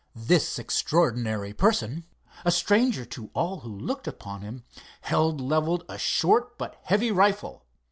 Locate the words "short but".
5.99-6.75